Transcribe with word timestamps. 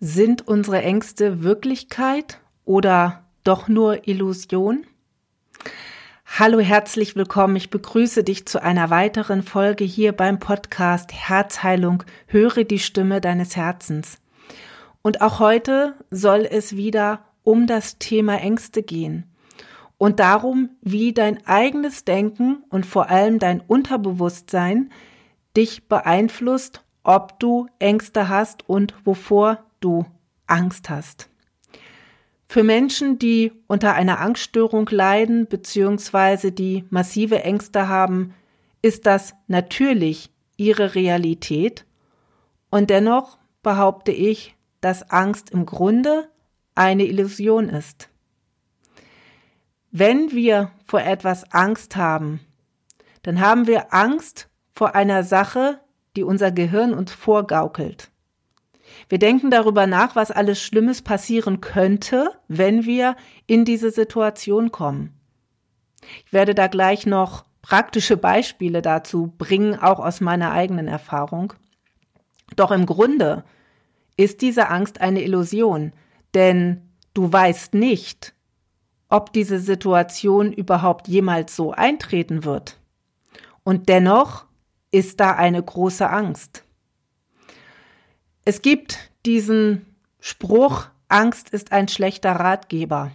Sind 0.00 0.46
unsere 0.48 0.82
Ängste 0.82 1.44
Wirklichkeit 1.44 2.40
oder 2.64 3.24
doch 3.44 3.68
nur 3.68 4.08
Illusion? 4.08 4.84
Hallo, 6.26 6.58
herzlich 6.58 7.14
willkommen. 7.14 7.54
Ich 7.54 7.70
begrüße 7.70 8.24
dich 8.24 8.44
zu 8.44 8.60
einer 8.60 8.90
weiteren 8.90 9.44
Folge 9.44 9.84
hier 9.84 10.12
beim 10.12 10.40
Podcast 10.40 11.12
Herzheilung. 11.12 12.02
Höre 12.26 12.64
die 12.64 12.80
Stimme 12.80 13.20
deines 13.20 13.54
Herzens. 13.54 14.18
Und 15.02 15.22
auch 15.22 15.38
heute 15.38 15.94
soll 16.10 16.40
es 16.40 16.74
wieder 16.74 17.24
um 17.44 17.68
das 17.68 17.98
Thema 17.98 18.38
Ängste 18.38 18.82
gehen 18.82 19.32
und 19.96 20.18
darum, 20.18 20.70
wie 20.82 21.12
dein 21.12 21.46
eigenes 21.46 22.04
Denken 22.04 22.64
und 22.68 22.84
vor 22.84 23.10
allem 23.10 23.38
dein 23.38 23.60
Unterbewusstsein 23.60 24.90
dich 25.56 25.86
beeinflusst, 25.88 26.82
ob 27.04 27.38
du 27.38 27.68
Ängste 27.78 28.28
hast 28.28 28.68
und 28.68 28.94
wovor 29.04 29.62
du 29.84 30.06
Angst 30.46 30.88
hast. 30.90 31.28
Für 32.48 32.62
Menschen, 32.62 33.18
die 33.18 33.52
unter 33.66 33.94
einer 33.94 34.20
Angststörung 34.20 34.88
leiden 34.90 35.46
bzw. 35.46 36.50
die 36.50 36.84
massive 36.90 37.42
Ängste 37.42 37.88
haben, 37.88 38.34
ist 38.82 39.06
das 39.06 39.34
natürlich 39.48 40.30
ihre 40.56 40.94
Realität 40.94 41.84
und 42.70 42.90
dennoch 42.90 43.38
behaupte 43.62 44.12
ich, 44.12 44.56
dass 44.80 45.10
Angst 45.10 45.50
im 45.50 45.66
Grunde 45.66 46.28
eine 46.74 47.04
Illusion 47.06 47.68
ist. 47.68 48.08
Wenn 49.90 50.32
wir 50.32 50.70
vor 50.84 51.00
etwas 51.00 51.52
Angst 51.52 51.96
haben, 51.96 52.40
dann 53.22 53.40
haben 53.40 53.66
wir 53.66 53.94
Angst 53.94 54.48
vor 54.74 54.94
einer 54.94 55.22
Sache, 55.24 55.80
die 56.16 56.22
unser 56.22 56.52
Gehirn 56.52 56.94
uns 56.94 57.12
vorgaukelt. 57.12 58.10
Wir 59.08 59.18
denken 59.18 59.50
darüber 59.50 59.86
nach, 59.86 60.16
was 60.16 60.30
alles 60.30 60.62
Schlimmes 60.62 61.02
passieren 61.02 61.60
könnte, 61.60 62.30
wenn 62.48 62.84
wir 62.84 63.16
in 63.46 63.64
diese 63.64 63.90
Situation 63.90 64.72
kommen. 64.72 65.14
Ich 66.26 66.32
werde 66.32 66.54
da 66.54 66.66
gleich 66.66 67.06
noch 67.06 67.44
praktische 67.62 68.16
Beispiele 68.16 68.82
dazu 68.82 69.32
bringen, 69.38 69.78
auch 69.78 69.98
aus 69.98 70.20
meiner 70.20 70.52
eigenen 70.52 70.86
Erfahrung. 70.86 71.54
Doch 72.56 72.70
im 72.70 72.86
Grunde 72.86 73.44
ist 74.16 74.42
diese 74.42 74.68
Angst 74.68 75.00
eine 75.00 75.22
Illusion, 75.22 75.92
denn 76.34 76.82
du 77.14 77.32
weißt 77.32 77.74
nicht, 77.74 78.34
ob 79.08 79.32
diese 79.32 79.60
Situation 79.60 80.52
überhaupt 80.52 81.08
jemals 81.08 81.56
so 81.56 81.72
eintreten 81.72 82.44
wird. 82.44 82.78
Und 83.62 83.88
dennoch 83.88 84.44
ist 84.90 85.20
da 85.20 85.32
eine 85.32 85.62
große 85.62 86.08
Angst. 86.08 86.63
Es 88.44 88.60
gibt 88.60 88.98
diesen 89.24 89.86
Spruch, 90.20 90.86
Angst 91.08 91.50
ist 91.50 91.72
ein 91.72 91.88
schlechter 91.88 92.32
Ratgeber. 92.32 93.12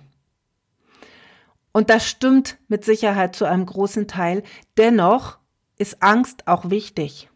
Und 1.71 1.89
das 1.89 2.08
stimmt 2.08 2.58
mit 2.67 2.83
Sicherheit 2.83 3.36
zu 3.36 3.45
einem 3.45 3.66
großen 3.66 4.08
Teil. 4.08 4.44
Dennoch 4.77 5.38
ist 5.77 6.02
Angst 6.02 6.47
auch 6.47 6.69
wichtig. 6.71 7.30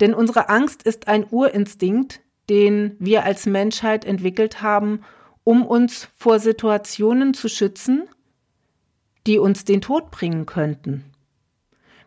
Denn 0.00 0.14
unsere 0.14 0.48
Angst 0.48 0.82
ist 0.82 1.06
ein 1.06 1.26
Urinstinkt, 1.30 2.20
den 2.48 2.96
wir 2.98 3.24
als 3.24 3.44
Menschheit 3.44 4.06
entwickelt 4.06 4.62
haben, 4.62 5.04
um 5.44 5.66
uns 5.66 6.08
vor 6.16 6.38
Situationen 6.38 7.34
zu 7.34 7.48
schützen, 7.48 8.08
die 9.26 9.38
uns 9.38 9.64
den 9.64 9.82
Tod 9.82 10.10
bringen 10.10 10.46
könnten. 10.46 11.04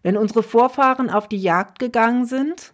Wenn 0.02 0.18
unsere 0.18 0.44
Vorfahren 0.44 1.10
auf 1.10 1.30
die 1.30 1.38
Jagd 1.38 1.78
gegangen 1.78 2.26
sind, 2.26 2.74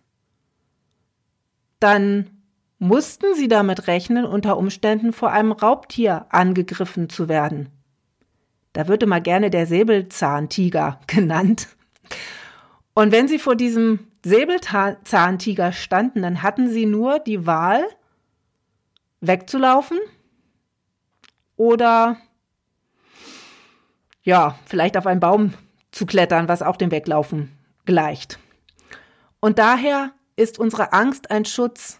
dann 1.80 2.30
mussten 2.78 3.36
sie 3.36 3.48
damit 3.48 3.88
rechnen, 3.88 4.26
unter 4.26 4.58
Umständen 4.58 5.14
vor 5.14 5.32
einem 5.32 5.52
Raubtier 5.52 6.26
angegriffen 6.30 7.10
zu 7.10 7.28
werden. 7.28 7.70
Da 8.74 8.88
wird 8.88 9.04
immer 9.04 9.20
gerne 9.20 9.50
der 9.50 9.66
Säbelzahntiger 9.66 11.00
genannt. 11.08 11.68
Und 12.94 13.12
wenn 13.12 13.28
sie 13.28 13.40
vor 13.40 13.56
diesem 13.56 14.08
Säbelzahntiger 14.24 15.72
standen, 15.72 16.22
dann 16.22 16.42
hatten 16.42 16.70
sie 16.70 16.86
nur 16.86 17.20
die 17.20 17.46
Wahl, 17.46 17.84
wegzulaufen 19.22 19.98
oder 21.56 22.18
ja, 24.24 24.58
vielleicht 24.66 24.96
auf 24.98 25.08
einen 25.08 25.20
Baum 25.20 25.54
zu 25.92 26.06
klettern, 26.06 26.48
was 26.48 26.62
auch 26.62 26.78
dem 26.78 26.92
Weglaufen 26.92 27.58
gleicht. 27.86 28.40
Und 29.40 29.60
daher 29.60 30.12
ist 30.40 30.58
unsere 30.58 30.94
Angst 30.94 31.32
ein 31.32 31.46
Schutz. 31.46 32.00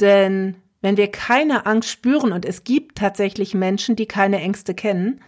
Denn 0.00 0.56
wenn 0.80 0.96
wir 0.96 1.10
keine 1.10 1.66
Angst 1.66 1.90
spüren, 1.90 2.32
und 2.32 2.44
es 2.44 2.64
gibt 2.64 2.98
tatsächlich 2.98 3.54
Menschen, 3.54 3.96
die 3.96 4.06
keine 4.06 4.40
Ängste 4.40 4.74
kennen, 4.74 5.20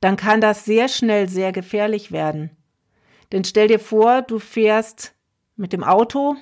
dann 0.00 0.16
kann 0.16 0.40
das 0.40 0.64
sehr 0.64 0.88
schnell 0.88 1.28
sehr 1.28 1.52
gefährlich 1.52 2.12
werden. 2.12 2.50
Denn 3.32 3.44
stell 3.44 3.68
dir 3.68 3.80
vor, 3.80 4.22
du 4.22 4.38
fährst 4.38 5.14
mit 5.56 5.72
dem 5.72 5.82
Auto 5.82 6.36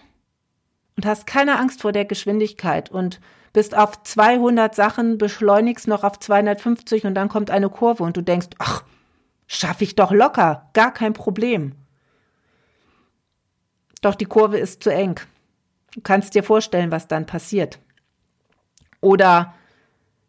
und 0.97 1.07
hast 1.07 1.27
keine 1.27 1.59
Angst 1.59 1.83
vor 1.83 1.93
der 1.93 2.05
Geschwindigkeit 2.05 2.91
und 2.91 3.21
bist 3.53 3.77
auf 3.77 4.03
200 4.03 4.75
Sachen, 4.75 5.19
beschleunigst 5.19 5.89
noch 5.89 6.05
auf 6.05 6.19
250 6.19 7.05
und 7.05 7.15
dann 7.15 7.29
kommt 7.29 7.51
eine 7.51 7.69
Kurve 7.69 8.03
und 8.03 8.17
du 8.17 8.23
denkst, 8.23 8.49
ach, 8.59 8.85
schaffe 9.47 9.85
ich 9.85 9.95
doch 9.95 10.13
locker, 10.13 10.71
gar 10.73 10.93
kein 10.93 11.13
Problem. 11.13 11.75
Doch 14.01 14.15
die 14.15 14.25
Kurve 14.25 14.59
ist 14.59 14.83
zu 14.83 14.91
eng. 14.91 15.21
Du 15.95 16.01
kannst 16.01 16.35
dir 16.35 16.43
vorstellen, 16.43 16.91
was 16.91 17.09
dann 17.09 17.27
passiert. 17.27 17.79
Oder 19.01 19.55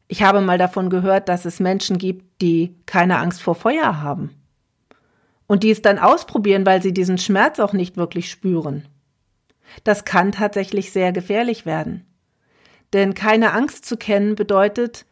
ich 0.08 0.24
habe 0.24 0.42
mal 0.42 0.58
davon 0.58 0.90
gehört, 0.90 1.30
dass 1.30 1.46
es 1.46 1.60
Menschen 1.60 1.98
gibt, 1.98 2.42
die 2.42 2.76
keine 2.86 3.18
Angst 3.18 3.42
vor 3.42 3.56
Feuer 3.56 4.02
haben. 4.02 4.36
Und 5.48 5.64
die 5.64 5.72
es 5.72 5.82
dann 5.82 6.00
ausprobieren, 6.00 6.66
weil 6.66 6.82
sie 6.82 6.94
diesen 6.94 7.18
Schmerz 7.18 7.60
auch 7.60 7.74
nicht 7.74 7.98
wirklich 7.98 8.30
spüren. 8.30 8.88
Das 9.84 10.06
kann 10.06 10.32
tatsächlich 10.32 10.92
sehr 10.92 11.12
gefährlich 11.12 11.66
werden. 11.66 12.06
Denn 12.94 13.14
keine 13.14 13.54
Angst 13.54 13.86
zu 13.86 13.96
kennen 13.96 14.36
bedeutet, 14.36 15.06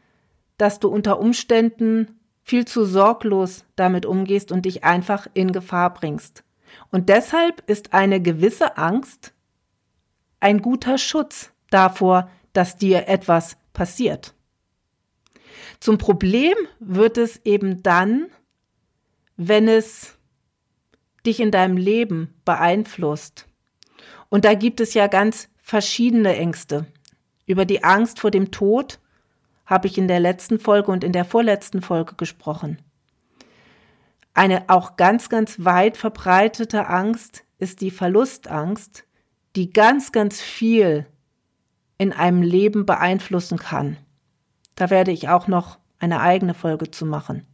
dass 0.58 0.80
du 0.80 0.90
unter 0.90 1.20
Umständen 1.20 2.20
viel 2.44 2.66
zu 2.66 2.84
sorglos 2.84 3.64
damit 3.76 4.06
umgehst 4.06 4.52
und 4.52 4.66
dich 4.66 4.84
einfach 4.84 5.28
in 5.34 5.52
Gefahr 5.52 5.94
bringst. 5.94 6.44
Und 6.92 7.10
deshalb 7.10 7.68
ist 7.70 7.94
eine 7.94 8.22
gewisse 8.22 8.78
Angst 8.78 9.34
ein 10.40 10.62
guter 10.62 10.98
Schutz 10.98 11.52
davor, 11.70 12.30
dass 12.54 12.78
dir 12.78 13.08
etwas 13.08 13.58
passiert. 13.74 14.34
Zum 15.80 15.98
Problem 15.98 16.56
wird 16.80 17.18
es 17.18 17.42
eben 17.46 17.84
dann, 17.84 18.28
wenn 19.38 19.68
es 19.68 20.18
dich 21.26 21.40
in 21.40 21.52
deinem 21.52 21.78
Leben 21.78 22.34
beeinflusst. 22.46 23.48
Und 24.30 24.46
da 24.46 24.54
gibt 24.54 24.80
es 24.80 24.94
ja 24.94 25.08
ganz 25.08 25.50
verschiedene 25.58 26.36
Ängste. 26.36 26.86
Über 27.46 27.66
die 27.66 27.84
Angst 27.84 28.20
vor 28.20 28.32
dem 28.32 28.52
Tod 28.52 29.00
habe 29.66 29.88
ich 29.88 29.98
in 29.98 30.08
der 30.08 30.20
letzten 30.20 30.60
Folge 30.60 30.92
und 30.92 31.04
in 31.04 31.14
der 31.14 31.26
vorletzten 31.26 31.82
Folge 31.82 32.16
gesprochen. 32.16 32.82
Eine 34.34 34.70
auch 34.70 34.96
ganz, 34.96 35.30
ganz 35.30 35.64
weit 35.64 35.98
verbreitete 35.98 36.88
Angst 36.88 37.44
ist 37.58 37.82
die 37.82 37.92
Verlustangst, 37.92 39.06
die 39.56 39.72
ganz, 39.72 40.12
ganz 40.12 40.42
viel 40.42 41.06
in 41.98 42.14
einem 42.14 42.42
Leben 42.42 42.86
beeinflussen 42.86 43.58
kann. 43.58 43.98
Da 44.76 44.90
werde 44.90 45.12
ich 45.12 45.28
auch 45.28 45.48
noch 45.48 45.80
eine 46.00 46.22
eigene 46.22 46.54
Folge 46.54 46.90
zu 46.92 47.06
machen. 47.06 47.46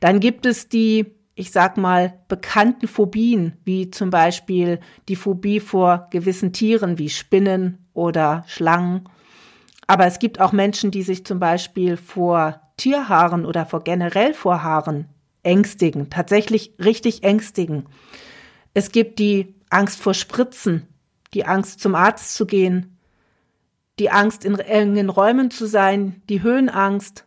Dann 0.00 0.18
gibt 0.18 0.46
es 0.46 0.68
die, 0.68 1.14
ich 1.36 1.52
sag 1.52 1.76
mal, 1.76 2.18
bekannten 2.28 2.88
Phobien, 2.88 3.56
wie 3.64 3.90
zum 3.90 4.10
Beispiel 4.10 4.80
die 5.08 5.16
Phobie 5.16 5.60
vor 5.60 6.08
gewissen 6.10 6.52
Tieren 6.52 6.98
wie 6.98 7.08
Spinnen 7.08 7.86
oder 7.92 8.44
Schlangen. 8.48 9.08
Aber 9.86 10.06
es 10.06 10.18
gibt 10.18 10.40
auch 10.40 10.52
Menschen, 10.52 10.90
die 10.90 11.02
sich 11.02 11.24
zum 11.24 11.38
Beispiel 11.38 11.96
vor 11.96 12.60
Tierhaaren 12.76 13.46
oder 13.46 13.66
vor 13.66 13.84
generell 13.84 14.34
vor 14.34 14.64
Haaren 14.64 15.13
ängstigen, 15.44 16.10
tatsächlich 16.10 16.74
richtig 16.78 17.22
ängstigen. 17.22 17.86
Es 18.74 18.92
gibt 18.92 19.18
die 19.18 19.54
Angst 19.70 20.00
vor 20.00 20.14
Spritzen, 20.14 20.88
die 21.32 21.44
Angst 21.44 21.80
zum 21.80 21.94
Arzt 21.94 22.34
zu 22.34 22.46
gehen, 22.46 22.98
die 23.98 24.10
Angst 24.10 24.44
in 24.44 24.58
engen 24.58 25.08
Räumen 25.08 25.50
zu 25.50 25.66
sein, 25.66 26.22
die 26.28 26.42
Höhenangst 26.42 27.26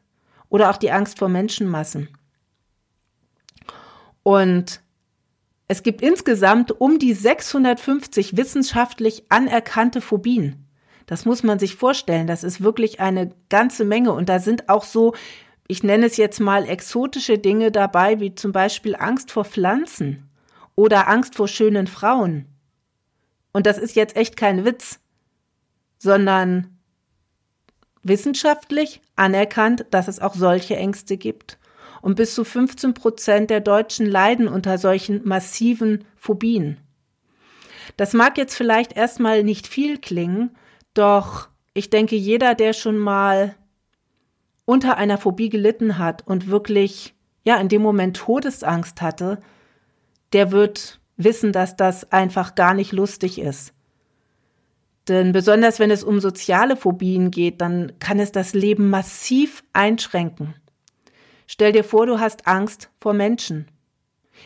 oder 0.49 0.69
auch 0.69 0.77
die 0.77 0.91
Angst 0.91 1.19
vor 1.19 1.29
Menschenmassen. 1.29 2.09
Und 4.23 4.81
es 5.69 5.83
gibt 5.83 6.01
insgesamt 6.01 6.79
um 6.79 6.99
die 6.99 7.13
650 7.13 8.37
wissenschaftlich 8.37 9.25
anerkannte 9.29 10.01
Phobien. 10.01 10.65
Das 11.05 11.25
muss 11.25 11.43
man 11.43 11.59
sich 11.59 11.75
vorstellen. 11.75 12.27
Das 12.27 12.43
ist 12.43 12.61
wirklich 12.61 12.99
eine 12.99 13.31
ganze 13.49 13.85
Menge. 13.85 14.11
Und 14.11 14.27
da 14.27 14.39
sind 14.39 14.69
auch 14.69 14.83
so 14.83 15.13
ich 15.67 15.83
nenne 15.83 16.05
es 16.05 16.17
jetzt 16.17 16.39
mal 16.39 16.67
exotische 16.67 17.37
Dinge 17.37 17.71
dabei, 17.71 18.19
wie 18.19 18.35
zum 18.35 18.51
Beispiel 18.51 18.95
Angst 18.95 19.31
vor 19.31 19.45
Pflanzen 19.45 20.29
oder 20.75 21.07
Angst 21.07 21.35
vor 21.35 21.47
schönen 21.47 21.87
Frauen. 21.87 22.45
Und 23.51 23.65
das 23.65 23.77
ist 23.77 23.95
jetzt 23.95 24.15
echt 24.15 24.37
kein 24.37 24.65
Witz, 24.65 24.99
sondern 25.97 26.77
wissenschaftlich 28.03 29.01
anerkannt, 29.15 29.85
dass 29.91 30.07
es 30.07 30.19
auch 30.19 30.35
solche 30.35 30.75
Ängste 30.75 31.17
gibt. 31.17 31.57
Und 32.01 32.15
bis 32.15 32.35
zu 32.35 32.43
15 32.43 32.93
Prozent 32.93 33.49
der 33.49 33.59
Deutschen 33.59 34.05
leiden 34.05 34.47
unter 34.47 34.77
solchen 34.77 35.27
massiven 35.27 36.05
Phobien. 36.15 36.77
Das 37.97 38.13
mag 38.13 38.37
jetzt 38.37 38.55
vielleicht 38.55 38.95
erstmal 38.95 39.43
nicht 39.43 39.67
viel 39.67 39.97
klingen, 39.97 40.55
doch 40.93 41.49
ich 41.73 41.89
denke, 41.89 42.15
jeder, 42.15 42.55
der 42.55 42.73
schon 42.73 42.97
mal 42.97 43.55
unter 44.67 44.97
einer 44.97 45.17
Phobie 45.17 45.47
gelitten 45.47 45.97
hat 45.97 46.27
und 46.27 46.47
wirklich, 46.47 47.15
ja, 47.45 47.55
in 47.55 47.69
dem 47.69 47.81
Moment 47.81 48.17
Todesangst 48.17 49.01
hatte, 49.01 49.39
der 50.33 50.51
wird 50.51 50.99
wissen, 51.15 51.53
dass 51.53 51.77
das 51.77 52.11
einfach 52.11 52.53
gar 52.53 52.73
nicht 52.73 52.91
lustig 52.91 53.39
ist. 53.39 53.73
Denn 55.07 55.31
besonders 55.31 55.79
wenn 55.79 55.89
es 55.89 56.03
um 56.03 56.19
soziale 56.19 56.75
Phobien 56.75 57.31
geht, 57.31 57.61
dann 57.61 57.93
kann 57.99 58.19
es 58.19 58.33
das 58.33 58.53
Leben 58.53 58.89
massiv 58.89 59.63
einschränken. 59.71 60.53
Stell 61.47 61.71
dir 61.71 61.85
vor, 61.85 62.05
du 62.05 62.19
hast 62.19 62.45
Angst 62.45 62.89
vor 62.99 63.13
Menschen. 63.13 63.67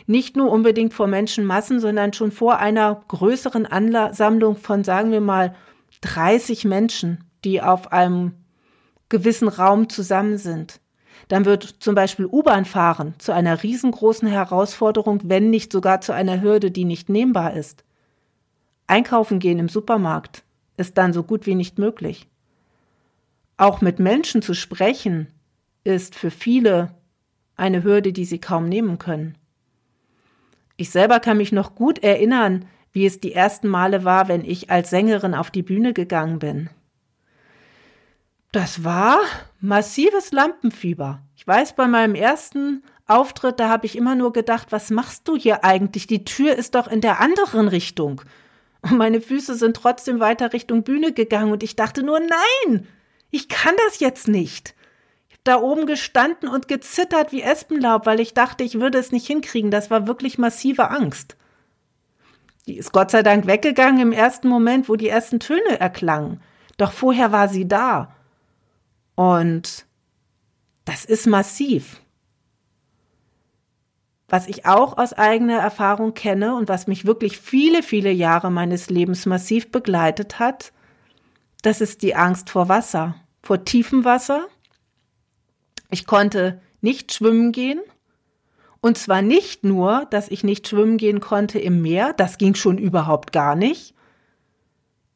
Nicht 0.06 0.38
nur 0.38 0.52
unbedingt 0.52 0.94
vor 0.94 1.08
Menschenmassen, 1.08 1.80
sondern 1.80 2.14
schon 2.14 2.32
vor 2.32 2.60
einer 2.60 3.04
größeren 3.08 3.66
Ansammlung 3.66 4.56
von, 4.56 4.84
sagen 4.84 5.12
wir 5.12 5.20
mal, 5.20 5.56
30 6.02 6.64
Menschen, 6.66 7.24
die 7.44 7.60
auf 7.60 7.92
einem 7.92 8.34
gewissen 9.12 9.48
Raum 9.48 9.90
zusammen 9.90 10.40
sind. 10.40 10.82
Dann 11.28 11.46
wird 11.46 11.64
zum 11.80 11.94
Beispiel 11.94 12.26
U-Bahn 12.26 12.66
fahren 12.66 13.14
zu 13.20 13.32
einer 13.32 13.62
riesengroßen 13.62 14.28
Herausforderung, 14.28 15.20
wenn 15.26 15.52
nicht 15.52 15.72
sogar 15.72 16.02
zu 16.02 16.14
einer 16.14 16.42
Hürde, 16.42 16.72
die 16.72 16.86
nicht 16.86 17.10
nehmbar 17.10 17.54
ist. 17.54 17.84
Einkaufen 18.88 19.38
gehen 19.38 19.60
im 19.60 19.70
Supermarkt 19.70 20.44
ist 20.78 20.98
dann 20.98 21.14
so 21.14 21.24
gut 21.24 21.46
wie 21.46 21.56
nicht 21.56 21.78
möglich. 21.78 22.28
Auch 23.56 23.82
mit 23.82 24.00
Menschen 24.00 24.42
zu 24.42 24.56
sprechen 24.56 25.28
ist 25.84 26.16
für 26.16 26.32
viele 26.32 26.96
eine 27.56 27.84
Hürde, 27.84 28.12
die 28.12 28.26
sie 28.26 28.40
kaum 28.40 28.68
nehmen 28.68 28.98
können. 28.98 29.38
Ich 30.78 30.90
selber 30.90 31.20
kann 31.20 31.38
mich 31.38 31.52
noch 31.52 31.76
gut 31.76 32.00
erinnern, 32.00 32.66
wie 32.92 33.06
es 33.06 33.20
die 33.20 33.34
ersten 33.34 33.68
Male 33.68 34.04
war, 34.04 34.28
wenn 34.28 34.44
ich 34.44 34.72
als 34.72 34.90
Sängerin 34.90 35.36
auf 35.36 35.52
die 35.52 35.62
Bühne 35.62 35.94
gegangen 35.94 36.40
bin. 36.40 36.70
Das 38.52 38.84
war 38.84 39.20
massives 39.62 40.34
Lampenfieber. 40.34 41.22
Ich 41.38 41.48
weiß, 41.48 41.74
bei 41.76 41.88
meinem 41.88 42.16
ersten 42.16 42.84
Auftritt, 43.08 43.62
da 43.62 43.70
habe 43.70 43.86
ich 43.86 43.96
immer 43.96 44.16
nur 44.16 44.34
gedacht, 44.34 44.68
was 44.72 44.90
machst 44.90 45.28
du 45.28 45.38
hier 45.38 45.64
eigentlich? 45.64 46.06
Die 46.06 46.26
Tür 46.26 46.56
ist 46.56 46.76
doch 46.76 46.88
in 46.88 47.00
der 47.00 47.22
anderen 47.22 47.70
Richtung. 47.70 48.22
Und 48.82 48.98
meine 48.98 49.22
Füße 49.22 49.56
sind 49.56 49.78
trotzdem 49.78 50.20
weiter 50.20 50.52
Richtung 50.52 50.84
Bühne 50.84 51.14
gegangen 51.14 51.52
und 51.52 51.64
ich 51.64 51.78
dachte 51.78 52.04
nur, 52.04 52.20
nein, 52.20 52.88
ich 53.30 53.48
kann 53.48 53.76
das 53.88 54.00
jetzt 54.02 54.28
nicht. 54.28 54.76
Ich 55.30 55.36
habe 55.36 55.42
da 55.46 55.62
oben 55.62 55.86
gestanden 55.86 56.50
und 56.50 56.68
gezittert 56.68 57.32
wie 57.32 57.44
Espenlaub, 57.44 58.06
weil 58.06 58.20
ich 58.20 58.34
dachte, 58.34 58.66
ich 58.66 58.82
würde 58.82 58.98
es 58.98 59.14
nicht 59.14 59.28
hinkriegen. 59.28 59.72
Das 59.72 59.90
war 59.90 60.08
wirklich 60.08 60.38
massive 60.38 60.90
Angst. 60.90 61.38
Die 62.68 62.78
ist 62.78 62.92
Gott 62.92 63.12
sei 63.12 63.24
Dank 63.24 63.48
weggegangen 63.48 64.02
im 64.02 64.12
ersten 64.12 64.50
Moment, 64.50 64.90
wo 64.90 64.98
die 64.98 65.10
ersten 65.10 65.40
Töne 65.40 65.80
erklangen. 65.80 66.42
Doch 66.78 66.92
vorher 66.92 67.32
war 67.32 67.48
sie 67.48 67.68
da. 67.68 68.14
Und 69.16 69.86
das 70.86 71.06
ist 71.06 71.28
massiv. 71.28 72.02
Was 74.28 74.48
ich 74.48 74.66
auch 74.66 74.98
aus 74.98 75.12
eigener 75.14 75.60
Erfahrung 75.60 76.14
kenne 76.14 76.56
und 76.56 76.70
was 76.70 76.88
mich 76.88 77.06
wirklich 77.06 77.38
viele, 77.38 77.84
viele 77.84 78.12
Jahre 78.12 78.50
meines 78.50 78.90
Lebens 78.90 79.26
massiv 79.26 79.72
begleitet 79.72 80.40
hat, 80.40 80.72
das 81.62 81.82
ist 81.82 82.02
die 82.02 82.16
Angst 82.16 82.50
vor 82.50 82.70
Wasser, 82.70 83.16
vor 83.44 83.66
tiefem 83.66 84.06
Wasser. 84.06 84.48
Ich 85.90 86.08
konnte 86.08 86.62
nicht 86.80 87.14
schwimmen 87.14 87.52
gehen. 87.52 87.82
Und 88.80 88.98
zwar 88.98 89.22
nicht 89.22 89.64
nur, 89.64 90.08
dass 90.10 90.30
ich 90.30 90.44
nicht 90.44 90.68
schwimmen 90.68 90.98
gehen 90.98 91.20
konnte 91.20 91.60
im 91.60 91.82
Meer, 91.82 92.14
das 92.14 92.40
ging 92.40 92.56
schon 92.56 92.80
überhaupt 92.80 93.32
gar 93.32 93.56
nicht. 93.56 93.94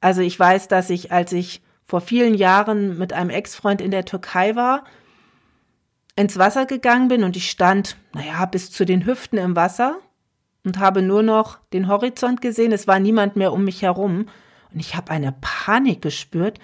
Also 0.01 0.21
ich 0.21 0.39
weiß, 0.39 0.67
dass 0.67 0.91
ich, 0.91 1.11
als 1.11 1.31
ich 1.31 1.63
vor 1.85 2.01
vielen 2.01 2.33
Jahren 2.33 2.97
mit 2.97 3.13
einem 3.13 3.29
Ex-Freund 3.29 3.81
in 3.81 3.91
der 3.91 4.05
Türkei 4.05 4.55
war, 4.55 4.83
ins 6.15 6.37
Wasser 6.37 6.65
gegangen 6.65 7.09
bin 7.09 7.23
und 7.23 7.35
ich 7.35 7.49
stand, 7.49 7.97
naja, 8.13 8.45
bis 8.45 8.71
zu 8.71 8.85
den 8.85 9.05
Hüften 9.05 9.37
im 9.37 9.55
Wasser 9.55 9.99
und 10.63 10.79
habe 10.79 11.01
nur 11.01 11.23
noch 11.23 11.59
den 11.73 11.87
Horizont 11.87 12.41
gesehen. 12.41 12.71
Es 12.71 12.87
war 12.87 12.99
niemand 12.99 13.35
mehr 13.35 13.53
um 13.53 13.63
mich 13.63 13.81
herum. 13.81 14.27
Und 14.73 14.79
ich 14.79 14.95
habe 14.95 15.11
eine 15.11 15.33
Panik 15.39 16.01
gespürt, 16.01 16.59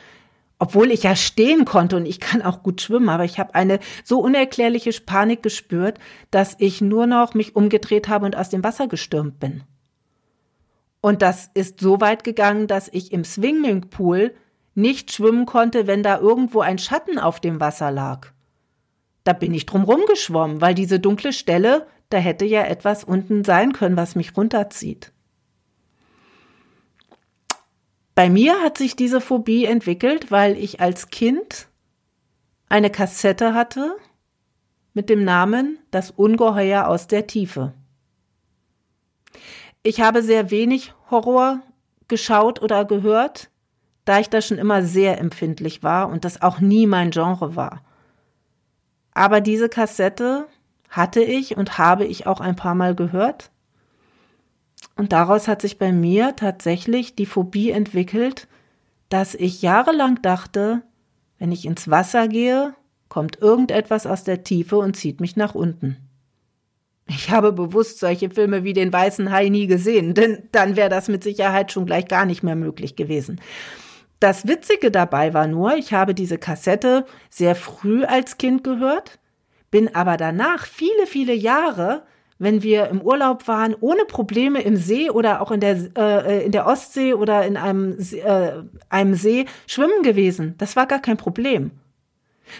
obwohl 0.57 0.91
ich 0.91 1.03
ja 1.03 1.15
stehen 1.15 1.65
konnte 1.65 1.95
und 1.95 2.05
ich 2.05 2.19
kann 2.19 2.41
auch 2.41 2.61
gut 2.61 2.81
schwimmen, 2.81 3.09
aber 3.09 3.25
ich 3.25 3.39
habe 3.39 3.55
eine 3.55 3.79
so 4.03 4.19
unerklärliche 4.19 4.91
Panik 5.05 5.43
gespürt, 5.43 5.97
dass 6.29 6.55
ich 6.59 6.81
nur 6.81 7.07
noch 7.07 7.33
mich 7.33 7.55
umgedreht 7.55 8.09
habe 8.09 8.25
und 8.25 8.35
aus 8.35 8.49
dem 8.49 8.63
Wasser 8.63 8.87
gestürmt 8.87 9.39
bin. 9.39 9.63
Und 11.01 11.21
das 11.21 11.49
ist 11.53 11.79
so 11.79 11.99
weit 11.99 12.23
gegangen, 12.23 12.67
dass 12.67 12.89
ich 12.91 13.11
im 13.11 13.23
Swimmingpool 13.23 14.35
nicht 14.73 15.11
schwimmen 15.11 15.45
konnte, 15.45 15.87
wenn 15.87 16.03
da 16.03 16.19
irgendwo 16.19 16.61
ein 16.61 16.77
Schatten 16.77 17.19
auf 17.19 17.39
dem 17.39 17.59
Wasser 17.59 17.91
lag. 17.91 18.29
Da 19.23 19.33
bin 19.33 19.53
ich 19.53 19.65
drum 19.65 19.83
rumgeschwommen, 19.83 20.61
weil 20.61 20.73
diese 20.73 20.99
dunkle 20.99 21.33
Stelle, 21.33 21.87
da 22.09 22.17
hätte 22.17 22.45
ja 22.45 22.63
etwas 22.63 23.03
unten 23.03 23.43
sein 23.43 23.73
können, 23.73 23.97
was 23.97 24.15
mich 24.15 24.35
runterzieht. 24.35 25.11
Bei 28.15 28.29
mir 28.29 28.61
hat 28.61 28.77
sich 28.77 28.95
diese 28.95 29.21
Phobie 29.21 29.65
entwickelt, 29.65 30.31
weil 30.31 30.57
ich 30.57 30.81
als 30.81 31.09
Kind 31.09 31.67
eine 32.67 32.89
Kassette 32.89 33.53
hatte 33.53 33.95
mit 34.93 35.09
dem 35.09 35.23
Namen 35.23 35.79
Das 35.91 36.11
Ungeheuer 36.11 36.87
aus 36.87 37.07
der 37.07 37.27
Tiefe. 37.27 37.73
Ich 39.83 40.01
habe 40.01 40.21
sehr 40.21 40.51
wenig 40.51 40.93
Horror 41.09 41.61
geschaut 42.07 42.61
oder 42.61 42.85
gehört, 42.85 43.50
da 44.05 44.19
ich 44.19 44.29
da 44.29 44.41
schon 44.41 44.57
immer 44.57 44.83
sehr 44.83 45.19
empfindlich 45.19 45.83
war 45.83 46.09
und 46.09 46.25
das 46.25 46.41
auch 46.41 46.59
nie 46.59 46.87
mein 46.87 47.11
Genre 47.11 47.55
war. 47.55 47.81
Aber 49.13 49.41
diese 49.41 49.69
Kassette 49.69 50.47
hatte 50.89 51.21
ich 51.21 51.57
und 51.57 51.77
habe 51.77 52.05
ich 52.05 52.27
auch 52.27 52.39
ein 52.39 52.55
paar 52.55 52.75
Mal 52.75 52.95
gehört. 52.95 53.51
Und 54.95 55.13
daraus 55.13 55.47
hat 55.47 55.61
sich 55.61 55.77
bei 55.77 55.91
mir 55.91 56.35
tatsächlich 56.35 57.15
die 57.15 57.25
Phobie 57.25 57.71
entwickelt, 57.71 58.47
dass 59.09 59.35
ich 59.35 59.61
jahrelang 59.61 60.21
dachte, 60.21 60.81
wenn 61.37 61.51
ich 61.51 61.65
ins 61.65 61.89
Wasser 61.89 62.27
gehe, 62.27 62.73
kommt 63.09 63.41
irgendetwas 63.41 64.07
aus 64.07 64.23
der 64.23 64.43
Tiefe 64.43 64.77
und 64.77 64.95
zieht 64.95 65.19
mich 65.19 65.35
nach 65.35 65.55
unten. 65.55 65.97
Ich 67.07 67.29
habe 67.29 67.51
bewusst 67.51 67.99
solche 67.99 68.29
Filme 68.29 68.63
wie 68.63 68.73
den 68.73 68.93
Weißen 68.93 69.31
Hai 69.31 69.49
nie 69.49 69.67
gesehen, 69.67 70.13
denn 70.13 70.43
dann 70.51 70.75
wäre 70.75 70.89
das 70.89 71.07
mit 71.07 71.23
Sicherheit 71.23 71.71
schon 71.71 71.85
gleich 71.85 72.07
gar 72.07 72.25
nicht 72.25 72.43
mehr 72.43 72.55
möglich 72.55 72.95
gewesen. 72.95 73.41
Das 74.21 74.47
Witzige 74.47 74.91
dabei 74.91 75.33
war 75.33 75.47
nur, 75.47 75.73
ich 75.77 75.93
habe 75.93 76.13
diese 76.13 76.37
Kassette 76.37 77.07
sehr 77.31 77.55
früh 77.55 78.03
als 78.03 78.37
Kind 78.37 78.63
gehört, 78.63 79.17
bin 79.71 79.95
aber 79.95 80.15
danach 80.15 80.67
viele, 80.67 81.07
viele 81.07 81.33
Jahre, 81.33 82.03
wenn 82.37 82.61
wir 82.61 82.87
im 82.89 83.01
Urlaub 83.01 83.47
waren, 83.47 83.75
ohne 83.79 84.05
Probleme 84.05 84.61
im 84.61 84.75
See 84.75 85.09
oder 85.09 85.41
auch 85.41 85.49
in 85.49 85.59
der, 85.59 85.75
äh, 85.97 86.45
in 86.45 86.51
der 86.51 86.67
Ostsee 86.67 87.15
oder 87.15 87.47
in 87.47 87.57
einem, 87.57 87.97
äh, 87.97 88.51
einem 88.89 89.15
See 89.15 89.47
schwimmen 89.65 90.03
gewesen. 90.03 90.53
Das 90.59 90.75
war 90.75 90.85
gar 90.85 90.99
kein 90.99 91.17
Problem. 91.17 91.71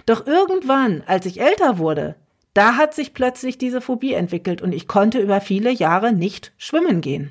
Doch 0.07 0.25
irgendwann, 0.25 1.03
als 1.05 1.27
ich 1.27 1.41
älter 1.41 1.77
wurde, 1.77 2.15
da 2.55 2.75
hat 2.75 2.95
sich 2.95 3.13
plötzlich 3.13 3.59
diese 3.59 3.81
Phobie 3.81 4.13
entwickelt 4.13 4.63
und 4.63 4.73
ich 4.73 4.87
konnte 4.87 5.19
über 5.19 5.39
viele 5.41 5.69
Jahre 5.69 6.11
nicht 6.11 6.53
schwimmen 6.57 7.01
gehen 7.01 7.29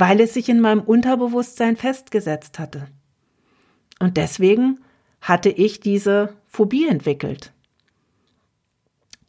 weil 0.00 0.18
es 0.22 0.32
sich 0.32 0.48
in 0.48 0.60
meinem 0.60 0.80
Unterbewusstsein 0.80 1.76
festgesetzt 1.76 2.58
hatte. 2.58 2.88
Und 3.98 4.16
deswegen 4.16 4.80
hatte 5.20 5.50
ich 5.50 5.80
diese 5.80 6.32
Phobie 6.46 6.88
entwickelt. 6.88 7.52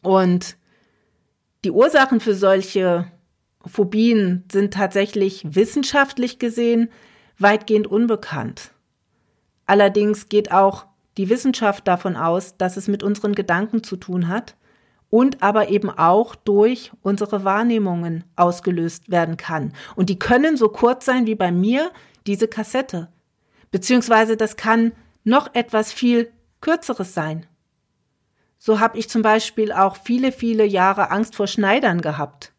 Und 0.00 0.56
die 1.62 1.70
Ursachen 1.70 2.20
für 2.20 2.34
solche 2.34 3.06
Phobien 3.66 4.44
sind 4.50 4.72
tatsächlich 4.72 5.54
wissenschaftlich 5.54 6.38
gesehen 6.38 6.88
weitgehend 7.38 7.86
unbekannt. 7.86 8.72
Allerdings 9.66 10.30
geht 10.30 10.52
auch 10.52 10.86
die 11.18 11.28
Wissenschaft 11.28 11.86
davon 11.86 12.16
aus, 12.16 12.56
dass 12.56 12.78
es 12.78 12.88
mit 12.88 13.02
unseren 13.02 13.34
Gedanken 13.34 13.84
zu 13.84 13.96
tun 13.96 14.28
hat 14.28 14.56
und 15.12 15.42
aber 15.42 15.68
eben 15.68 15.90
auch 15.90 16.34
durch 16.34 16.90
unsere 17.02 17.44
Wahrnehmungen 17.44 18.24
ausgelöst 18.34 19.10
werden 19.10 19.36
kann. 19.36 19.74
Und 19.94 20.08
die 20.08 20.18
können 20.18 20.56
so 20.56 20.70
kurz 20.70 21.04
sein 21.04 21.26
wie 21.26 21.34
bei 21.34 21.52
mir 21.52 21.90
diese 22.26 22.48
Kassette. 22.48 23.08
Beziehungsweise 23.70 24.38
das 24.38 24.56
kann 24.56 24.92
noch 25.22 25.54
etwas 25.54 25.92
viel 25.92 26.32
kürzeres 26.62 27.12
sein. 27.12 27.44
So 28.56 28.80
habe 28.80 28.96
ich 28.98 29.10
zum 29.10 29.20
Beispiel 29.20 29.70
auch 29.70 29.96
viele, 29.96 30.32
viele 30.32 30.64
Jahre 30.64 31.10
Angst 31.10 31.36
vor 31.36 31.46
Schneidern 31.46 32.00
gehabt. 32.00 32.54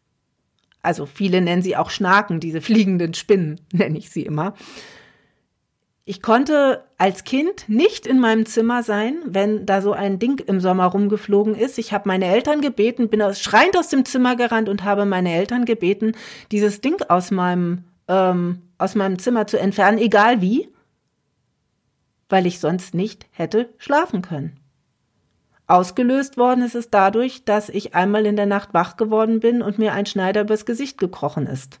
Also 0.80 1.06
viele 1.06 1.40
nennen 1.40 1.62
sie 1.62 1.76
auch 1.76 1.90
Schnaken, 1.90 2.38
diese 2.38 2.60
fliegenden 2.60 3.14
Spinnen, 3.14 3.60
nenne 3.72 3.98
ich 3.98 4.10
sie 4.10 4.22
immer. 4.22 4.54
Ich 6.06 6.20
konnte 6.20 6.84
als 6.98 7.24
Kind 7.24 7.66
nicht 7.66 8.06
in 8.06 8.20
meinem 8.20 8.44
Zimmer 8.44 8.82
sein, 8.82 9.16
wenn 9.24 9.64
da 9.64 9.80
so 9.80 9.92
ein 9.92 10.18
Ding 10.18 10.38
im 10.38 10.60
Sommer 10.60 10.84
rumgeflogen 10.86 11.54
ist. 11.54 11.78
Ich 11.78 11.94
habe 11.94 12.08
meine 12.08 12.26
Eltern 12.26 12.60
gebeten, 12.60 13.08
bin 13.08 13.22
aus, 13.22 13.40
schreiend 13.40 13.76
aus 13.78 13.88
dem 13.88 14.04
Zimmer 14.04 14.36
gerannt 14.36 14.68
und 14.68 14.84
habe 14.84 15.06
meine 15.06 15.32
Eltern 15.32 15.64
gebeten, 15.64 16.12
dieses 16.52 16.82
Ding 16.82 17.00
aus 17.08 17.30
meinem, 17.30 17.84
ähm, 18.08 18.60
aus 18.76 18.94
meinem 18.94 19.18
Zimmer 19.18 19.46
zu 19.46 19.58
entfernen, 19.58 19.96
egal 19.96 20.42
wie, 20.42 20.68
weil 22.28 22.44
ich 22.44 22.60
sonst 22.60 22.94
nicht 22.94 23.26
hätte 23.30 23.70
schlafen 23.78 24.20
können. 24.20 24.60
Ausgelöst 25.66 26.36
worden 26.36 26.62
ist 26.62 26.74
es 26.74 26.90
dadurch, 26.90 27.46
dass 27.46 27.70
ich 27.70 27.94
einmal 27.94 28.26
in 28.26 28.36
der 28.36 28.44
Nacht 28.44 28.74
wach 28.74 28.98
geworden 28.98 29.40
bin 29.40 29.62
und 29.62 29.78
mir 29.78 29.94
ein 29.94 30.04
Schneider 30.04 30.42
übers 30.42 30.66
Gesicht 30.66 30.98
gekrochen 30.98 31.46
ist. 31.46 31.80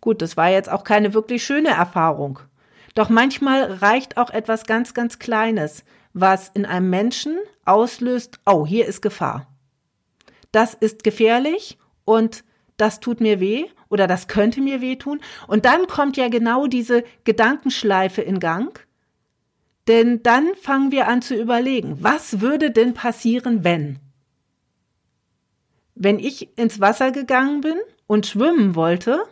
Gut, 0.00 0.22
das 0.22 0.38
war 0.38 0.48
jetzt 0.48 0.72
auch 0.72 0.84
keine 0.84 1.12
wirklich 1.12 1.44
schöne 1.44 1.68
Erfahrung. 1.68 2.38
Doch 2.94 3.08
manchmal 3.08 3.72
reicht 3.72 4.16
auch 4.16 4.30
etwas 4.30 4.64
ganz, 4.64 4.94
ganz 4.94 5.18
Kleines, 5.18 5.84
was 6.12 6.50
in 6.54 6.66
einem 6.66 6.90
Menschen 6.90 7.38
auslöst, 7.64 8.40
oh, 8.44 8.66
hier 8.66 8.86
ist 8.86 9.00
Gefahr. 9.00 9.46
Das 10.50 10.74
ist 10.74 11.02
gefährlich 11.04 11.78
und 12.04 12.44
das 12.76 13.00
tut 13.00 13.20
mir 13.20 13.40
weh 13.40 13.66
oder 13.88 14.06
das 14.06 14.28
könnte 14.28 14.60
mir 14.60 14.80
wehtun. 14.80 15.20
Und 15.46 15.64
dann 15.64 15.86
kommt 15.86 16.16
ja 16.16 16.28
genau 16.28 16.66
diese 16.66 17.04
Gedankenschleife 17.24 18.22
in 18.22 18.40
Gang. 18.40 18.86
Denn 19.88 20.22
dann 20.22 20.54
fangen 20.60 20.92
wir 20.92 21.08
an 21.08 21.22
zu 21.22 21.34
überlegen, 21.34 21.98
was 22.00 22.40
würde 22.40 22.70
denn 22.70 22.94
passieren, 22.94 23.64
wenn? 23.64 23.98
Wenn 25.94 26.18
ich 26.18 26.56
ins 26.56 26.80
Wasser 26.80 27.10
gegangen 27.10 27.60
bin 27.60 27.76
und 28.06 28.26
schwimmen 28.26 28.74
wollte, 28.74 29.22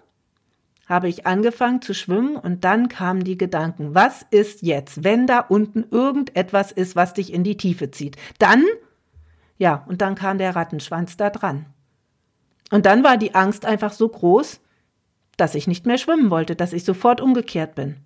habe 0.91 1.09
ich 1.09 1.25
angefangen 1.25 1.81
zu 1.81 1.95
schwimmen 1.95 2.35
und 2.35 2.65
dann 2.65 2.89
kamen 2.89 3.23
die 3.23 3.39
Gedanken, 3.39 3.95
was 3.95 4.27
ist 4.31 4.61
jetzt, 4.63 5.05
wenn 5.05 5.29
da 5.29 5.39
unten 5.39 5.85
irgendetwas 5.89 6.73
ist, 6.73 6.97
was 6.97 7.15
dich 7.15 7.33
in 7.33 7.45
die 7.45 7.57
Tiefe 7.57 7.93
zieht? 7.93 8.17
Dann, 8.41 8.65
ja, 9.57 9.85
und 9.87 10.03
dann 10.03 10.17
kam 10.17 10.39
der 10.39 10.57
Rattenschwanz 10.57 11.17
da 11.17 11.31
dran. 11.31 11.67
Und 12.73 12.87
dann 12.87 13.05
war 13.05 13.17
die 13.17 13.37
Angst 13.37 13.65
einfach 13.67 13.93
so 13.93 14.09
groß, 14.09 14.61
dass 15.37 15.55
ich 15.55 15.69
nicht 15.69 15.87
mehr 15.87 15.97
schwimmen 15.97 16.29
wollte, 16.29 16.57
dass 16.57 16.73
ich 16.73 16.85
sofort 16.85 17.21
umgekehrt 17.21 17.77
bin. 17.77 17.99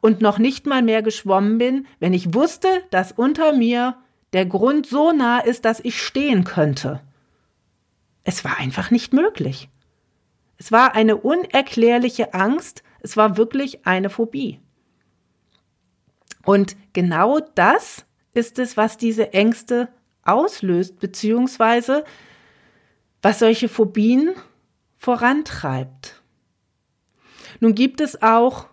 Und 0.00 0.20
noch 0.20 0.38
nicht 0.38 0.64
mal 0.64 0.82
mehr 0.82 1.02
geschwommen 1.02 1.58
bin, 1.58 1.88
wenn 1.98 2.14
ich 2.14 2.34
wusste, 2.34 2.68
dass 2.90 3.10
unter 3.10 3.52
mir 3.52 3.96
der 4.32 4.46
Grund 4.46 4.86
so 4.86 5.10
nah 5.10 5.40
ist, 5.40 5.64
dass 5.64 5.80
ich 5.80 6.00
stehen 6.00 6.44
könnte. 6.44 7.00
Es 8.22 8.44
war 8.44 8.58
einfach 8.58 8.92
nicht 8.92 9.12
möglich. 9.12 9.68
Es 10.58 10.72
war 10.72 10.94
eine 10.94 11.16
unerklärliche 11.16 12.34
Angst, 12.34 12.82
es 13.00 13.16
war 13.16 13.36
wirklich 13.36 13.86
eine 13.86 14.10
Phobie. 14.10 14.60
Und 16.44 16.76
genau 16.92 17.38
das 17.54 18.04
ist 18.34 18.58
es, 18.58 18.76
was 18.76 18.96
diese 18.96 19.32
Ängste 19.32 19.88
auslöst, 20.22 20.98
beziehungsweise 20.98 22.04
was 23.22 23.38
solche 23.38 23.68
Phobien 23.68 24.34
vorantreibt. 24.96 26.20
Nun 27.60 27.74
gibt 27.74 28.00
es 28.00 28.22
auch 28.22 28.66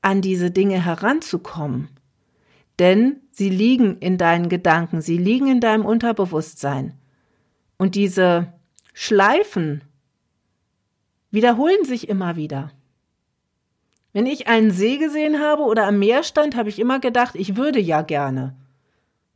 an 0.00 0.22
diese 0.22 0.50
Dinge 0.50 0.82
heranzukommen. 0.82 1.90
Denn 2.78 3.20
sie 3.30 3.50
liegen 3.50 3.98
in 3.98 4.16
deinen 4.16 4.48
Gedanken, 4.48 5.02
sie 5.02 5.18
liegen 5.18 5.48
in 5.48 5.60
deinem 5.60 5.84
Unterbewusstsein. 5.84 6.94
Und 7.76 7.94
diese 7.94 8.54
Schleifen 8.94 9.82
wiederholen 11.30 11.84
sich 11.84 12.08
immer 12.08 12.36
wieder. 12.36 12.70
Wenn 14.12 14.26
ich 14.26 14.48
einen 14.48 14.70
See 14.70 14.98
gesehen 14.98 15.40
habe 15.40 15.62
oder 15.62 15.86
am 15.86 15.98
Meer 15.98 16.22
stand, 16.22 16.56
habe 16.56 16.68
ich 16.68 16.78
immer 16.78 16.98
gedacht, 16.98 17.36
ich 17.36 17.56
würde 17.56 17.78
ja 17.78 18.02
gerne. 18.02 18.56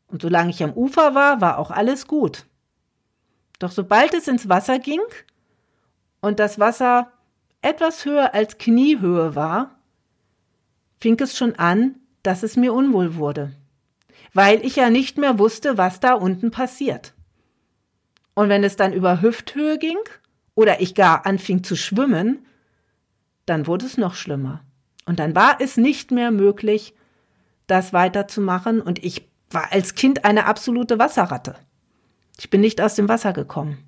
Und 0.09 0.23
solange 0.23 0.51
ich 0.51 0.63
am 0.63 0.73
Ufer 0.73 1.15
war, 1.15 1.41
war 1.41 1.59
auch 1.59 1.71
alles 1.71 2.07
gut. 2.07 2.47
Doch 3.59 3.71
sobald 3.71 4.15
es 4.15 4.29
ins 4.29 4.49
Wasser 4.49 4.79
ging 4.79 5.01
und 6.21 6.41
das 6.41 6.59
Wasser 6.59 7.13
etwas 7.63 8.05
höher 8.05 8.35
als 8.35 8.59
Kniehöhe 8.59 9.35
war, 9.35 9.79
fing 11.01 11.19
es 11.21 11.37
schon 11.37 11.55
an, 11.55 11.97
dass 12.23 12.43
es 12.43 12.57
mir 12.57 12.73
unwohl 12.73 13.15
wurde, 13.15 13.53
weil 14.33 14.65
ich 14.65 14.77
ja 14.77 14.91
nicht 14.91 15.19
mehr 15.19 15.39
wusste, 15.39 15.79
was 15.79 16.01
da 16.01 16.15
unten 16.15 16.51
passiert. 16.51 17.15
Und 18.35 18.49
wenn 18.49 18.65
es 18.65 18.77
dann 18.77 18.93
über 18.93 19.23
Hüfthöhe 19.23 19.79
ging, 19.79 19.99
oder 20.55 20.81
ich 20.81 20.95
gar 20.95 21.27
anfing 21.27 21.65
zu 21.65 21.77
schwimmen, 21.77 22.47
dann 23.47 23.67
wurde 23.67 23.87
es 23.87 23.99
noch 23.99 24.15
schlimmer. 24.15 24.63
Und 25.07 25.19
dann 25.19 25.35
war 25.35 25.61
es 25.61 25.77
nicht 25.77 26.11
mehr 26.11 26.31
möglich, 26.31 26.95
das 27.67 27.93
weiterzumachen. 27.93 28.81
Und 28.81 29.03
ich 29.05 29.29
war 29.51 29.73
als 29.73 29.95
Kind 29.95 30.25
eine 30.25 30.47
absolute 30.47 30.99
Wasserratte. 30.99 31.57
Ich 32.39 32.51
bin 32.51 32.61
nicht 32.61 32.81
aus 32.81 32.95
dem 32.95 33.09
Wasser 33.09 33.33
gekommen. 33.33 33.79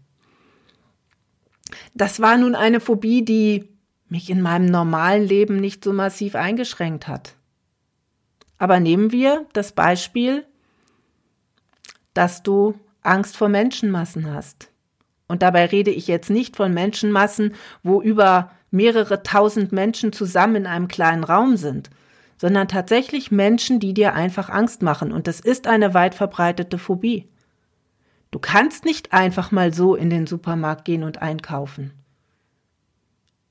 Das 1.94 2.20
war 2.20 2.36
nun 2.36 2.54
eine 2.54 2.80
Phobie, 2.80 3.24
die 3.24 3.68
mich 4.08 4.30
in 4.30 4.40
meinem 4.40 4.66
normalen 4.66 5.24
Leben 5.24 5.56
nicht 5.56 5.82
so 5.82 5.92
massiv 5.92 6.34
eingeschränkt 6.34 7.08
hat. 7.08 7.34
Aber 8.58 8.80
nehmen 8.80 9.12
wir 9.12 9.46
das 9.52 9.72
Beispiel, 9.72 10.46
dass 12.14 12.42
du 12.42 12.78
Angst 13.02 13.36
vor 13.36 13.48
Menschenmassen 13.48 14.32
hast. 14.32 14.70
Und 15.28 15.42
dabei 15.42 15.66
rede 15.66 15.90
ich 15.90 16.06
jetzt 16.06 16.30
nicht 16.30 16.56
von 16.56 16.72
Menschenmassen, 16.72 17.54
wo 17.82 18.00
über 18.00 18.50
mehrere 18.70 19.22
tausend 19.22 19.72
Menschen 19.72 20.12
zusammen 20.12 20.56
in 20.56 20.66
einem 20.66 20.88
kleinen 20.88 21.24
Raum 21.24 21.56
sind, 21.56 21.90
sondern 22.36 22.68
tatsächlich 22.68 23.30
Menschen, 23.30 23.80
die 23.80 23.94
dir 23.94 24.14
einfach 24.14 24.50
Angst 24.50 24.82
machen. 24.82 25.12
Und 25.12 25.26
das 25.26 25.40
ist 25.40 25.66
eine 25.66 25.94
weit 25.94 26.14
verbreitete 26.14 26.78
Phobie. 26.78 27.28
Du 28.30 28.38
kannst 28.38 28.84
nicht 28.84 29.12
einfach 29.12 29.50
mal 29.50 29.72
so 29.72 29.94
in 29.94 30.10
den 30.10 30.26
Supermarkt 30.26 30.84
gehen 30.84 31.02
und 31.02 31.22
einkaufen. 31.22 31.92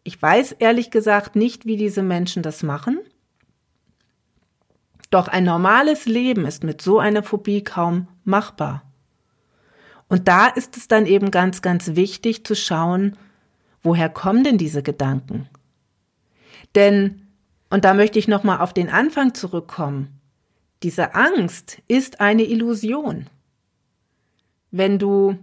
Ich 0.04 0.22
weiß 0.22 0.54
ehrlich 0.54 0.92
gesagt 0.92 1.36
nicht, 1.36 1.66
wie 1.66 1.78
diese 1.78 2.04
Menschen 2.04 2.44
das 2.44 2.62
machen. 2.62 3.00
Doch 5.10 5.28
ein 5.28 5.44
normales 5.44 6.06
Leben 6.06 6.46
ist 6.46 6.64
mit 6.64 6.82
so 6.82 7.00
einer 7.00 7.24
Phobie 7.24 7.64
kaum 7.64 8.08
machbar. 8.24 8.85
Und 10.08 10.28
da 10.28 10.48
ist 10.48 10.78
es 10.78 10.88
dann 10.88 11.06
eben 11.06 11.32
ganz, 11.32 11.62
ganz 11.62 11.96
wichtig 11.96 12.46
zu 12.46 12.56
schauen, 12.56 13.18
woher 13.82 14.10
kommen 14.10 14.44
denn 14.44 14.58
diese 14.58 14.84
Gedanken? 14.84 15.50
Denn, 16.76 17.28
und 17.70 17.86
da 17.86 17.94
möchte 17.94 18.20
ich 18.20 18.28
nochmal 18.28 18.60
auf 18.60 18.74
den 18.74 18.90
Anfang 18.90 19.34
zurückkommen, 19.34 20.20
diese 20.84 21.16
Angst 21.16 21.82
ist 21.88 22.22
eine 22.22 22.44
Illusion. 22.44 23.28
Wenn 24.72 25.00
du 25.00 25.38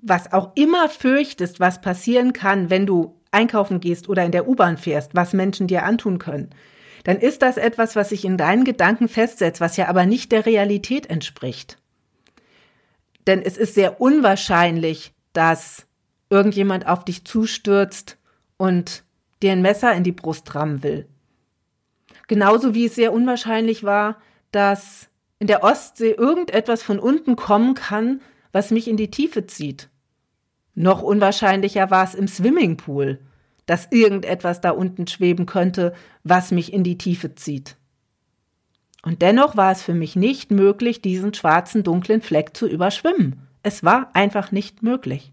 was 0.00 0.32
auch 0.32 0.52
immer 0.54 0.88
fürchtest, 0.88 1.60
was 1.60 1.80
passieren 1.80 2.32
kann, 2.32 2.70
wenn 2.70 2.86
du 2.86 3.16
einkaufen 3.30 3.80
gehst 3.80 4.08
oder 4.08 4.24
in 4.24 4.32
der 4.32 4.48
U-Bahn 4.48 4.76
fährst, 4.76 5.14
was 5.14 5.32
Menschen 5.32 5.66
dir 5.66 5.82
antun 5.82 6.18
können, 6.18 6.50
dann 7.04 7.18
ist 7.18 7.42
das 7.42 7.56
etwas, 7.56 7.96
was 7.96 8.10
sich 8.10 8.24
in 8.24 8.36
deinen 8.36 8.64
Gedanken 8.64 9.08
festsetzt, 9.08 9.60
was 9.60 9.76
ja 9.76 9.88
aber 9.88 10.06
nicht 10.06 10.32
der 10.32 10.46
Realität 10.46 11.10
entspricht. 11.10 11.78
Denn 13.28 13.42
es 13.42 13.58
ist 13.58 13.74
sehr 13.74 14.00
unwahrscheinlich, 14.00 15.12
dass 15.34 15.86
irgendjemand 16.30 16.86
auf 16.86 17.04
dich 17.04 17.24
zustürzt 17.24 18.16
und 18.56 19.04
dir 19.42 19.52
ein 19.52 19.60
Messer 19.60 19.92
in 19.92 20.02
die 20.02 20.12
Brust 20.12 20.54
rammen 20.54 20.82
will. 20.82 21.06
Genauso 22.26 22.74
wie 22.74 22.86
es 22.86 22.94
sehr 22.94 23.12
unwahrscheinlich 23.12 23.84
war, 23.84 24.16
dass 24.50 25.10
in 25.38 25.46
der 25.46 25.62
Ostsee 25.62 26.12
irgendetwas 26.12 26.82
von 26.82 26.98
unten 26.98 27.36
kommen 27.36 27.74
kann, 27.74 28.22
was 28.50 28.70
mich 28.70 28.88
in 28.88 28.96
die 28.96 29.10
Tiefe 29.10 29.46
zieht. 29.46 29.90
Noch 30.74 31.02
unwahrscheinlicher 31.02 31.90
war 31.90 32.04
es 32.04 32.14
im 32.14 32.28
Swimmingpool, 32.28 33.20
dass 33.66 33.88
irgendetwas 33.90 34.62
da 34.62 34.70
unten 34.70 35.06
schweben 35.06 35.44
könnte, 35.44 35.94
was 36.24 36.50
mich 36.50 36.72
in 36.72 36.82
die 36.82 36.96
Tiefe 36.96 37.34
zieht. 37.34 37.76
Und 39.02 39.22
dennoch 39.22 39.56
war 39.56 39.72
es 39.72 39.82
für 39.82 39.94
mich 39.94 40.16
nicht 40.16 40.50
möglich, 40.50 41.00
diesen 41.00 41.32
schwarzen, 41.32 41.82
dunklen 41.82 42.20
Fleck 42.20 42.56
zu 42.56 42.66
überschwimmen. 42.66 43.46
Es 43.62 43.84
war 43.84 44.10
einfach 44.14 44.52
nicht 44.52 44.82
möglich. 44.82 45.32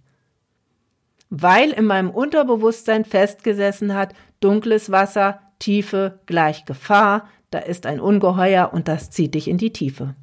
Weil 1.29 1.72
in 1.72 1.86
meinem 1.86 2.12
Unterbewusstsein 2.12 3.05
festgesessen 3.05 3.93
hat, 3.93 4.13
dunkles 4.39 4.91
Wasser, 4.91 5.41
Tiefe 5.60 6.19
gleich 6.25 6.65
Gefahr, 6.65 7.27
da 7.50 7.60
ist 7.60 7.86
ein 7.86 8.00
Ungeheuer 8.00 8.72
und 8.74 8.88
das 8.88 9.10
zieht 9.10 9.34
dich 9.34 9.48
in 9.48 9.57
die 9.57 9.72
Tiefe. 9.72 10.15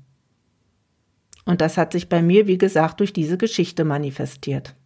Und 1.45 1.61
das 1.61 1.77
hat 1.77 1.93
sich 1.93 2.09
bei 2.09 2.23
mir, 2.23 2.47
wie 2.47 2.59
gesagt, 2.59 3.01
durch 3.01 3.13
diese 3.13 3.39
Geschichte 3.39 3.85
manifestiert. 3.85 4.77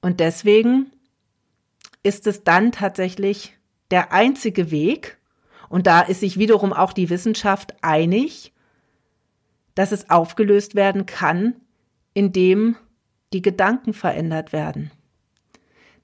Und 0.00 0.20
deswegen 0.20 0.90
ist 2.02 2.26
es 2.26 2.44
dann 2.44 2.72
tatsächlich 2.72 3.56
der 3.90 4.12
einzige 4.12 4.70
Weg, 4.70 5.18
und 5.68 5.86
da 5.86 6.00
ist 6.00 6.20
sich 6.20 6.38
wiederum 6.38 6.72
auch 6.72 6.92
die 6.92 7.10
Wissenschaft 7.10 7.74
einig, 7.82 8.52
dass 9.74 9.92
es 9.92 10.10
aufgelöst 10.10 10.74
werden 10.74 11.06
kann, 11.06 11.56
indem 12.12 12.76
die 13.32 13.42
Gedanken 13.42 13.92
verändert 13.92 14.52
werden. 14.52 14.90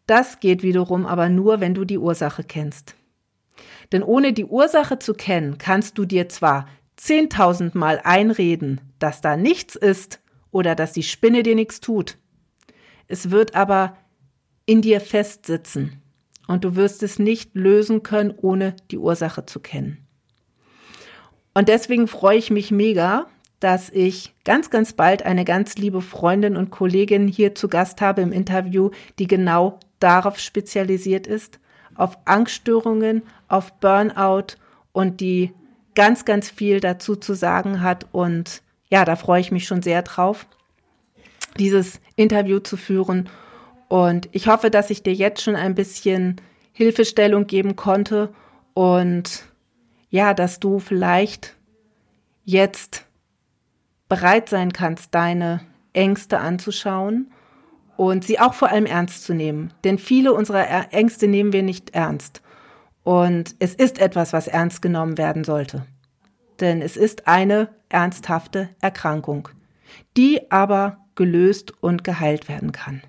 Das 0.06 0.40
geht 0.40 0.62
wiederum 0.62 1.06
aber 1.06 1.28
nur, 1.28 1.60
wenn 1.60 1.74
du 1.74 1.84
die 1.84 1.98
Ursache 1.98 2.42
kennst. 2.42 2.96
Denn 3.92 4.02
ohne 4.02 4.32
die 4.32 4.44
Ursache 4.44 4.98
zu 4.98 5.14
kennen, 5.14 5.58
kannst 5.58 5.98
du 5.98 6.04
dir 6.04 6.28
zwar 6.28 6.66
zehntausendmal 6.96 8.00
einreden, 8.02 8.80
dass 8.98 9.20
da 9.20 9.36
nichts 9.36 9.76
ist 9.76 10.20
oder 10.50 10.74
dass 10.74 10.92
die 10.92 11.02
Spinne 11.02 11.42
dir 11.42 11.54
nichts 11.54 11.80
tut. 11.80 12.18
Es 13.06 13.30
wird 13.30 13.54
aber 13.54 13.96
in 14.66 14.82
dir 14.82 15.00
festsitzen 15.00 15.99
und 16.50 16.64
du 16.64 16.74
wirst 16.74 17.04
es 17.04 17.20
nicht 17.20 17.54
lösen 17.54 18.02
können, 18.02 18.34
ohne 18.36 18.74
die 18.90 18.98
Ursache 18.98 19.46
zu 19.46 19.60
kennen. 19.60 19.98
Und 21.54 21.68
deswegen 21.68 22.08
freue 22.08 22.38
ich 22.38 22.50
mich 22.50 22.72
mega, 22.72 23.26
dass 23.60 23.88
ich 23.88 24.34
ganz, 24.44 24.68
ganz 24.68 24.94
bald 24.94 25.24
eine 25.24 25.44
ganz 25.44 25.76
liebe 25.76 26.02
Freundin 26.02 26.56
und 26.56 26.70
Kollegin 26.70 27.28
hier 27.28 27.54
zu 27.54 27.68
Gast 27.68 28.00
habe 28.00 28.22
im 28.22 28.32
Interview, 28.32 28.90
die 29.20 29.28
genau 29.28 29.78
darauf 30.00 30.40
spezialisiert 30.40 31.28
ist, 31.28 31.60
auf 31.94 32.18
Angststörungen, 32.24 33.22
auf 33.46 33.74
Burnout 33.74 34.56
und 34.90 35.20
die 35.20 35.52
ganz, 35.94 36.24
ganz 36.24 36.50
viel 36.50 36.80
dazu 36.80 37.14
zu 37.14 37.34
sagen 37.34 37.80
hat. 37.80 38.08
Und 38.10 38.62
ja, 38.88 39.04
da 39.04 39.14
freue 39.14 39.40
ich 39.40 39.52
mich 39.52 39.68
schon 39.68 39.82
sehr 39.82 40.02
drauf, 40.02 40.46
dieses 41.60 42.00
Interview 42.16 42.58
zu 42.58 42.76
führen. 42.76 43.28
Und 43.90 44.28
ich 44.30 44.46
hoffe, 44.46 44.70
dass 44.70 44.88
ich 44.90 45.02
dir 45.02 45.12
jetzt 45.12 45.42
schon 45.42 45.56
ein 45.56 45.74
bisschen 45.74 46.36
Hilfestellung 46.70 47.48
geben 47.48 47.74
konnte 47.74 48.32
und 48.72 49.44
ja, 50.10 50.32
dass 50.32 50.60
du 50.60 50.78
vielleicht 50.78 51.56
jetzt 52.44 53.04
bereit 54.08 54.48
sein 54.48 54.72
kannst, 54.72 55.12
deine 55.12 55.62
Ängste 55.92 56.38
anzuschauen 56.38 57.32
und 57.96 58.24
sie 58.24 58.38
auch 58.38 58.54
vor 58.54 58.68
allem 58.68 58.86
ernst 58.86 59.24
zu 59.24 59.34
nehmen. 59.34 59.74
Denn 59.82 59.98
viele 59.98 60.34
unserer 60.34 60.92
Ängste 60.92 61.26
nehmen 61.26 61.52
wir 61.52 61.64
nicht 61.64 61.90
ernst. 61.90 62.42
Und 63.02 63.56
es 63.58 63.74
ist 63.74 63.98
etwas, 63.98 64.32
was 64.32 64.46
ernst 64.46 64.82
genommen 64.82 65.18
werden 65.18 65.42
sollte. 65.42 65.84
Denn 66.60 66.80
es 66.80 66.96
ist 66.96 67.26
eine 67.26 67.70
ernsthafte 67.88 68.68
Erkrankung, 68.80 69.48
die 70.16 70.48
aber 70.52 70.98
gelöst 71.16 71.72
und 71.82 72.04
geheilt 72.04 72.48
werden 72.48 72.70
kann. 72.70 73.02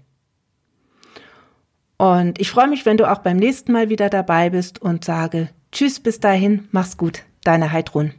Und 2.02 2.42
ich 2.42 2.50
freue 2.50 2.68
mich, 2.68 2.88
wenn 2.88 2.98
du 2.98 3.08
auch 3.08 3.20
beim 3.20 3.38
nächsten 3.38 3.72
Mal 3.72 3.90
wieder 3.90 4.10
dabei 4.10 4.50
bist 4.50 4.82
und 4.82 5.06
sage 5.06 5.50
Tschüss 5.72 6.00
bis 6.00 6.20
dahin, 6.20 6.68
mach's 6.72 6.98
gut, 6.98 7.22
deine 7.44 7.72
Heidrun. 7.72 8.16